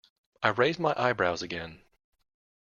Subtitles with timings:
[0.41, 1.83] I raised the eyebrows again.